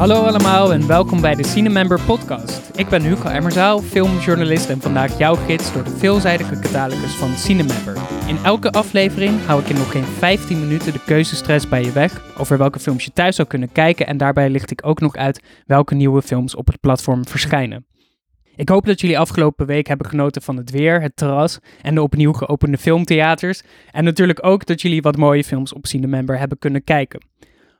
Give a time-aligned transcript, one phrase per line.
[0.00, 2.70] Hallo allemaal en welkom bij de Cinemember podcast.
[2.78, 7.96] Ik ben Hugo Emmerzaal, filmjournalist en vandaag jouw gids door de veelzijdige catalogus van Cinemember.
[8.26, 12.38] In elke aflevering hou ik in nog geen 15 minuten de keuzestress bij je weg
[12.38, 15.42] over welke films je thuis zou kunnen kijken en daarbij licht ik ook nog uit
[15.66, 17.86] welke nieuwe films op het platform verschijnen.
[18.56, 22.02] Ik hoop dat jullie afgelopen week hebben genoten van het weer, het terras en de
[22.02, 23.62] opnieuw geopende filmtheaters.
[23.90, 27.20] En natuurlijk ook dat jullie wat mooie films op Cinemember hebben kunnen kijken.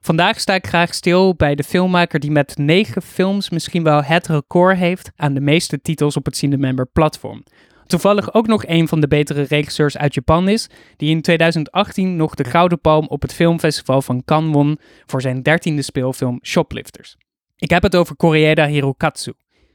[0.03, 4.27] Vandaag sta ik graag stil bij de filmmaker die met negen films misschien wel het
[4.27, 7.43] record heeft aan de meeste titels op het Cinemember platform.
[7.87, 12.35] Toevallig ook nog een van de betere regisseurs uit Japan is, die in 2018 nog
[12.35, 17.17] de Gouden Palm op het filmfestival van Cannes won voor zijn dertiende speelfilm Shoplifters.
[17.57, 19.33] Ik heb het over Koreeda Hirokatsu.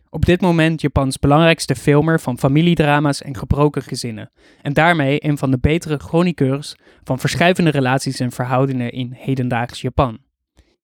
[0.10, 4.32] Op dit moment Japans belangrijkste filmer van familiedrama's en gebroken gezinnen.
[4.62, 10.20] En daarmee een van de betere chroniqueurs van verschuivende relaties en verhoudingen in hedendaags Japan.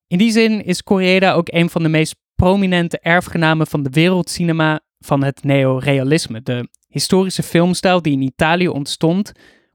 [0.08, 4.80] In die zin is Koreeda ook een van de meest prominente erfgenamen van de wereldcinema
[5.00, 9.32] van het neorealisme, de historische filmstijl die in Italië ontstond,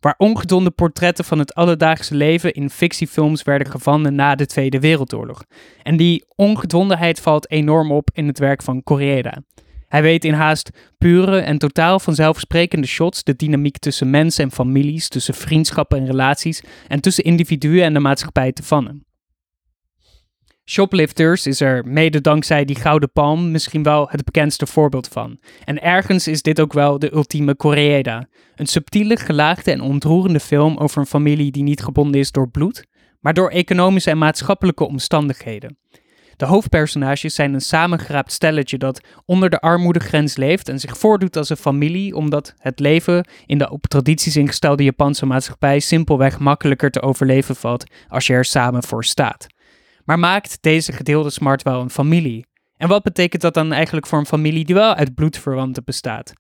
[0.07, 5.45] waar ongedonde portretten van het alledaagse leven in fictiefilms werden gevonden na de Tweede Wereldoorlog.
[5.83, 9.43] En die ongedwongenheid valt enorm op in het werk van Koreeda.
[9.89, 15.09] Hij weet in haast pure en totaal vanzelfsprekende shots de dynamiek tussen mensen en families,
[15.09, 19.05] tussen vriendschappen en relaties en tussen individuen en de maatschappij te vannen.
[20.69, 25.39] Shoplifters is er mede dankzij die gouden palm misschien wel het bekendste voorbeeld van.
[25.65, 28.27] En ergens is dit ook wel de ultieme Koreeda.
[28.55, 32.87] Een subtiele, gelaagde en ontroerende film over een familie die niet gebonden is door bloed,
[33.21, 35.79] maar door economische en maatschappelijke omstandigheden.
[36.37, 41.49] De hoofdpersonages zijn een samengeraapt stelletje dat onder de armoedegrens leeft en zich voordoet als
[41.49, 47.03] een familie, omdat het leven in de op tradities ingestelde Japanse maatschappij simpelweg makkelijker te
[47.03, 49.47] overleven valt als je er samen voor staat.
[50.07, 52.47] Maar maakt deze gedeelde smart wel een familie?
[52.77, 56.33] En wat betekent dat dan eigenlijk voor een familie die wel uit bloedverwanten bestaat?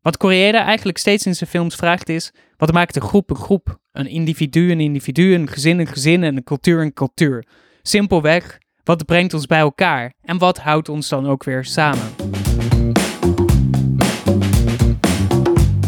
[0.00, 3.78] Wat Koreeda eigenlijk steeds in zijn films vraagt is: wat maakt een groep een groep?
[3.92, 7.46] Een individu een individu, een gezin een gezin en een cultuur een cultuur.
[7.82, 12.10] Simpelweg, wat brengt ons bij elkaar en wat houdt ons dan ook weer samen?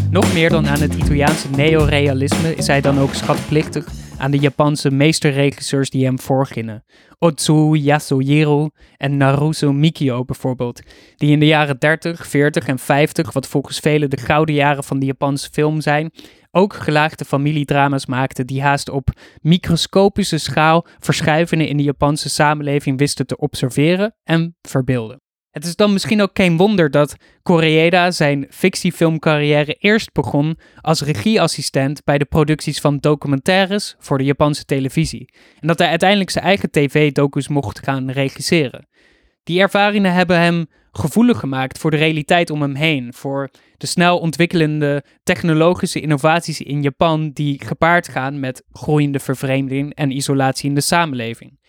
[0.09, 4.91] Nog meer dan aan het Italiaanse neorealisme is hij dan ook schatplichtig aan de Japanse
[4.91, 6.83] meesterregisseurs die hem voorgingen.
[7.19, 10.81] Otsu Yasujiro en Naruto Mikio bijvoorbeeld,
[11.15, 14.99] die in de jaren 30, 40 en 50, wat volgens velen de gouden jaren van
[14.99, 16.11] de Japanse film zijn,
[16.51, 19.09] ook gelaagde familiedrama's maakten die haast op
[19.41, 25.24] microscopische schaal verschuivingen in de Japanse samenleving wisten te observeren en verbeelden.
[25.55, 32.03] Het is dan misschien ook geen wonder dat Koreeda zijn fictiefilmcarrière eerst begon als regieassistent
[32.03, 35.29] bij de producties van documentaires voor de Japanse televisie.
[35.59, 38.87] En dat hij uiteindelijk zijn eigen tv-docus mocht gaan regisseren.
[39.43, 44.19] Die ervaringen hebben hem gevoelig gemaakt voor de realiteit om hem heen, voor de snel
[44.19, 50.81] ontwikkelende technologische innovaties in Japan die gepaard gaan met groeiende vervreemding en isolatie in de
[50.81, 51.59] samenleving.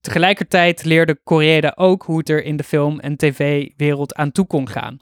[0.00, 4.68] Tegelijkertijd leerde Koreeda ook hoe het er in de film- en tv-wereld aan toe kon
[4.68, 4.98] gaan.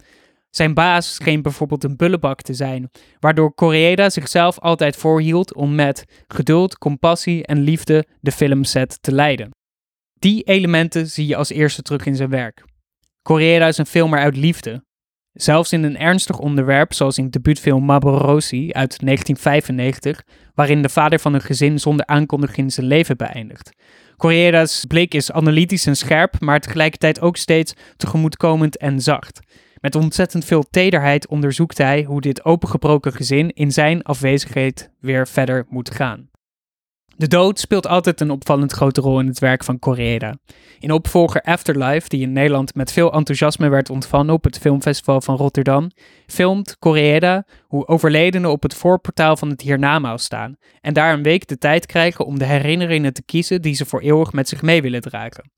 [0.50, 6.04] Zijn baas scheen bijvoorbeeld een bullebak te zijn, waardoor Koreeda zichzelf altijd voorhield om met
[6.26, 9.50] geduld, compassie en liefde de filmset te leiden.
[10.18, 12.64] Die elementen zie je als eerste terug in zijn werk.
[13.22, 14.84] Koreeda is een filmer uit liefde.
[15.38, 20.22] Zelfs in een ernstig onderwerp, zoals in debuutfilm Maborosi uit 1995,
[20.54, 23.70] waarin de vader van een gezin zonder aankondiging zijn leven beëindigt.
[24.16, 29.40] Koreeda's blik is analytisch en scherp, maar tegelijkertijd ook steeds tegemoetkomend en zacht.
[29.80, 35.66] Met ontzettend veel tederheid onderzoekt hij hoe dit opengebroken gezin in zijn afwezigheid weer verder
[35.68, 36.28] moet gaan.
[37.18, 40.34] De dood speelt altijd een opvallend grote rol in het werk van Koreeda.
[40.78, 45.36] In opvolger Afterlife, die in Nederland met veel enthousiasme werd ontvangen op het filmfestival van
[45.36, 45.90] Rotterdam,
[46.26, 51.48] filmt Koreeda hoe overledenen op het voorportaal van het hiernamaals staan en daar een week
[51.48, 54.82] de tijd krijgen om de herinneringen te kiezen die ze voor eeuwig met zich mee
[54.82, 55.50] willen dragen.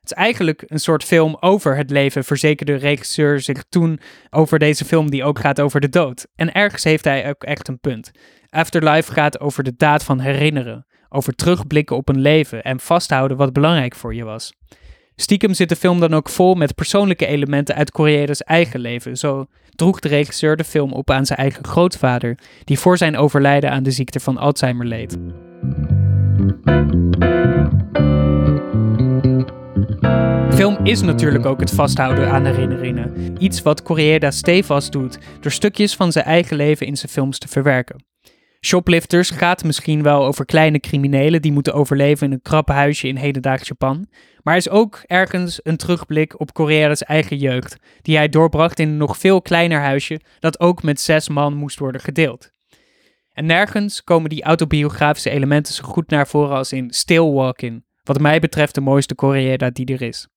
[0.00, 4.00] Het is eigenlijk een soort film over het leven, verzekerde regisseur zich toen
[4.30, 6.26] over deze film die ook gaat over de dood.
[6.36, 8.10] En ergens heeft hij ook echt een punt.
[8.50, 13.52] Afterlife gaat over de daad van herinneren, over terugblikken op een leven en vasthouden wat
[13.52, 14.52] belangrijk voor je was.
[15.16, 19.16] Stiekem zit de film dan ook vol met persoonlijke elementen uit Koreeda's eigen leven.
[19.16, 23.70] Zo droeg de regisseur de film op aan zijn eigen grootvader, die voor zijn overlijden
[23.70, 25.18] aan de ziekte van Alzheimer leed.
[30.54, 33.36] Film is natuurlijk ook het vasthouden aan herinneringen.
[33.38, 37.48] Iets wat Koreeda stevast doet door stukjes van zijn eigen leven in zijn films te
[37.48, 38.13] verwerken.
[38.64, 43.16] Shoplifters gaat misschien wel over kleine criminelen die moeten overleven in een krap huisje in
[43.16, 44.08] hedendaags Japan.
[44.42, 48.96] Maar is ook ergens een terugblik op Korea's eigen jeugd, die hij doorbracht in een
[48.96, 52.50] nog veel kleiner huisje dat ook met zes man moest worden gedeeld.
[53.32, 58.20] En nergens komen die autobiografische elementen zo goed naar voren als in Still Walking, wat
[58.20, 60.28] mij betreft de mooiste Koreeda die er is.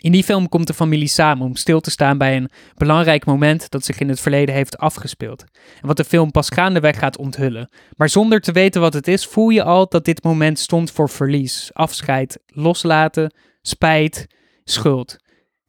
[0.00, 3.70] In die film komt de familie samen om stil te staan bij een belangrijk moment
[3.70, 5.44] dat zich in het verleden heeft afgespeeld.
[5.80, 7.70] En wat de film pas gaandeweg gaat onthullen.
[7.96, 11.08] Maar zonder te weten wat het is, voel je al dat dit moment stond voor
[11.08, 14.26] verlies, afscheid, loslaten, spijt,
[14.64, 15.16] schuld.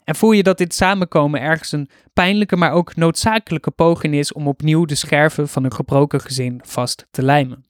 [0.04, 4.48] En voel je dat dit samenkomen ergens een pijnlijke, maar ook noodzakelijke poging is om
[4.48, 7.66] opnieuw de scherven van een gebroken gezin vast te lijmen.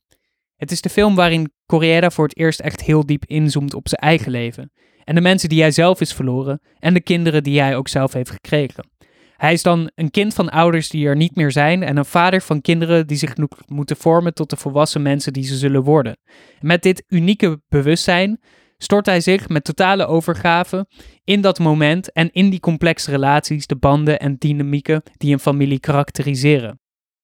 [0.56, 4.02] Het is de film waarin Corriera voor het eerst echt heel diep inzoomt op zijn
[4.02, 4.72] eigen leven.
[5.08, 8.14] En de mensen die hij zelf is verloren en de kinderen die hij ook zelf
[8.14, 8.90] heeft gekregen.
[9.38, 12.42] Hij is dan een kind van ouders die er niet meer zijn en een vader
[12.42, 13.34] van kinderen die zich
[13.68, 16.18] moeten vormen tot de volwassen mensen die ze zullen worden.
[16.60, 18.40] met dit unieke bewustzijn
[18.78, 20.88] stort hij zich met totale overgave
[21.24, 25.80] in dat moment en in die complexe relaties, de banden en dynamieken die een familie
[25.80, 26.80] karakteriseren.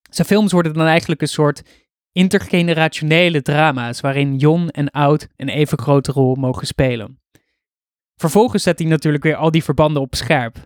[0.09, 1.62] Zijn films worden dan eigenlijk een soort
[2.12, 7.21] intergenerationele drama's waarin jong en oud een even grote rol mogen spelen.
[8.23, 10.57] Vervolgens zet hij natuurlijk weer al die verbanden op scherp.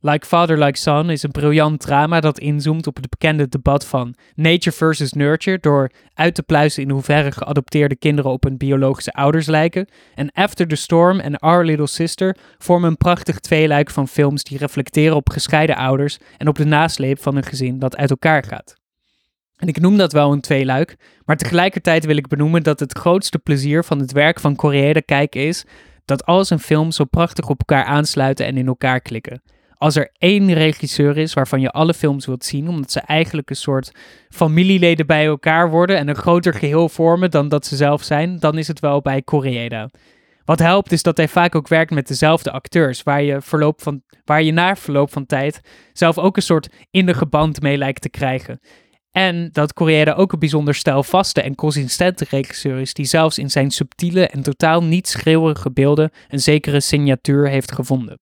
[0.00, 4.14] Like Father, Like Son is een briljant drama dat inzoomt op het bekende debat van
[4.34, 9.46] nature versus nurture door uit te pluizen in hoeverre geadopteerde kinderen op hun biologische ouders
[9.46, 9.88] lijken.
[10.14, 14.58] En After the Storm en Our Little Sister vormen een prachtig tweeluik van films die
[14.58, 18.76] reflecteren op gescheiden ouders en op de nasleep van een gezin dat uit elkaar gaat.
[19.56, 23.38] En ik noem dat wel een tweeluik, maar tegelijkertijd wil ik benoemen dat het grootste
[23.38, 25.64] plezier van het werk van Correa kijken is
[26.06, 29.42] dat al zijn films zo prachtig op elkaar aansluiten en in elkaar klikken.
[29.78, 33.56] Als er één regisseur is waarvan je alle films wilt zien, omdat ze eigenlijk een
[33.56, 33.92] soort
[34.28, 38.58] familieleden bij elkaar worden en een groter geheel vormen dan dat ze zelf zijn, dan
[38.58, 39.88] is het wel bij Koreeda.
[40.44, 44.02] Wat helpt is dat hij vaak ook werkt met dezelfde acteurs, waar je, verloop van,
[44.24, 45.60] waar je na verloop van tijd
[45.92, 48.60] zelf ook een soort innige band mee lijkt te krijgen.
[49.16, 53.70] En dat Corriere ook een bijzonder stijlvaste en consistente regisseur is, die zelfs in zijn
[53.70, 58.18] subtiele en totaal niet schreeuwerige beelden een zekere signatuur heeft gevonden.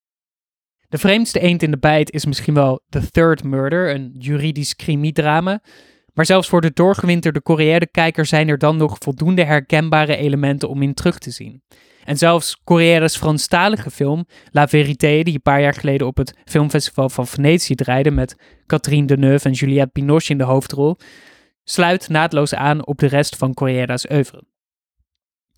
[0.88, 5.62] De vreemdste eend in de bijt is misschien wel The Third Murder, een juridisch crimidrama.
[6.12, 10.94] Maar zelfs voor de doorgewinterde Corriere-kijker zijn er dan nog voldoende herkenbare elementen om in
[10.94, 11.62] terug te zien.
[12.04, 17.08] En zelfs Corriere's Franstalige film La Vérité, die een paar jaar geleden op het filmfestival
[17.08, 18.36] van Venetië draaide met
[18.66, 20.96] Catherine Deneuve en Juliette Binoche in de hoofdrol,
[21.64, 24.42] sluit naadloos aan op de rest van Corriere's oeuvre.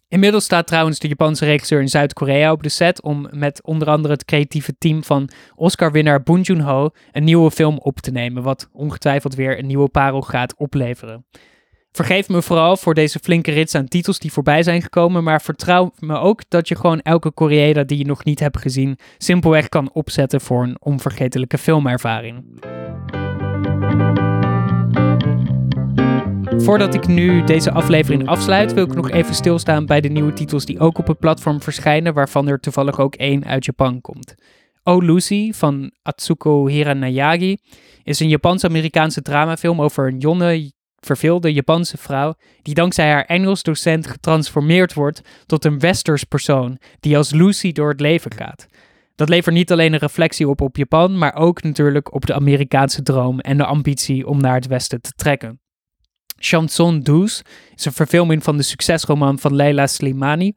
[0.08, 4.14] Inmiddels staat trouwens de Japanse regisseur in Zuid-Korea op de set om met onder andere
[4.14, 9.34] het creatieve team van Oscar-winnaar Bong Joon-ho een nieuwe film op te nemen, wat ongetwijfeld
[9.34, 11.26] weer een nieuwe parel gaat opleveren.
[11.96, 15.92] Vergeef me vooral voor deze flinke rits aan titels die voorbij zijn gekomen, maar vertrouw
[15.98, 19.90] me ook dat je gewoon elke Koreeda die je nog niet hebt gezien simpelweg kan
[19.92, 22.44] opzetten voor een onvergetelijke filmervaring.
[26.56, 30.64] Voordat ik nu deze aflevering afsluit, wil ik nog even stilstaan bij de nieuwe titels
[30.64, 34.34] die ook op het platform verschijnen, waarvan er toevallig ook één uit Japan komt.
[34.82, 37.58] Oh Lucy van Atsuko Hiranayagi
[38.04, 40.72] is een Japans-Amerikaanse dramafilm over een jonge,
[41.06, 47.16] verveelde Japanse vrouw die dankzij haar Engels docent getransformeerd wordt tot een westers persoon die
[47.16, 48.66] als Lucy door het leven gaat.
[49.14, 53.02] Dat levert niet alleen een reflectie op op Japan, maar ook natuurlijk op de Amerikaanse
[53.02, 55.60] droom en de ambitie om naar het westen te trekken.
[56.38, 60.54] Chanson Douce is een verfilming van de succesroman van Leila Slimani.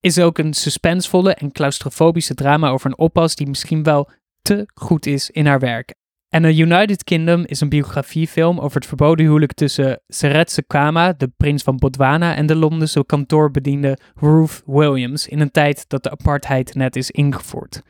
[0.00, 4.10] Is ook een suspensvolle en claustrofobische drama over een oppas die misschien wel
[4.42, 5.94] te goed is in haar werk.
[6.28, 11.30] En A United Kingdom is een biografiefilm over het verboden huwelijk tussen Seretse Kama, de
[11.36, 16.74] prins van Botswana, en de Londense kantoorbediende Ruth Williams in een tijd dat de apartheid
[16.74, 17.82] net is ingevoerd.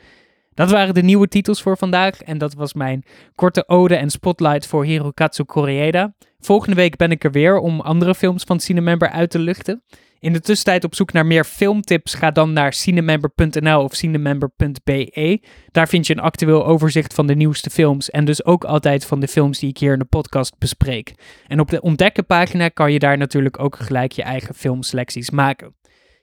[0.54, 3.04] Dat waren de nieuwe titels voor vandaag en dat was mijn
[3.34, 6.14] korte ode en spotlight voor Hirokatsu Koreeda.
[6.40, 9.82] Volgende week ben ik er weer om andere films van Cinemember uit te luchten.
[10.20, 15.42] In de tussentijd op zoek naar meer filmtips, ga dan naar cinemember.nl of cinemember.be.
[15.70, 19.20] Daar vind je een actueel overzicht van de nieuwste films en dus ook altijd van
[19.20, 21.14] de films die ik hier in de podcast bespreek.
[21.46, 25.74] En op de ontdekken pagina kan je daar natuurlijk ook gelijk je eigen filmselecties maken.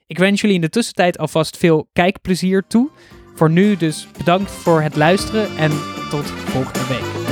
[0.08, 2.90] Ik wens jullie in de tussentijd alvast veel kijkplezier toe.
[3.36, 5.72] Voor nu dus bedankt voor het luisteren en
[6.10, 7.25] tot volgende week.